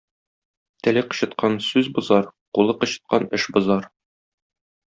[0.87, 2.25] Теле кычыткан сүз бозар,
[2.59, 3.83] кулы кычыткан эш бозар.